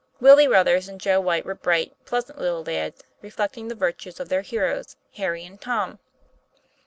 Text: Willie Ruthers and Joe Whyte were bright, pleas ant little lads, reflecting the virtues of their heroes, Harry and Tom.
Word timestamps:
Willie 0.19 0.47
Ruthers 0.47 0.87
and 0.89 0.99
Joe 0.99 1.19
Whyte 1.21 1.45
were 1.45 1.53
bright, 1.53 1.93
pleas 2.05 2.27
ant 2.31 2.39
little 2.39 2.63
lads, 2.63 3.03
reflecting 3.21 3.67
the 3.67 3.75
virtues 3.75 4.19
of 4.19 4.29
their 4.29 4.41
heroes, 4.41 4.95
Harry 5.13 5.45
and 5.45 5.61
Tom. 5.61 5.99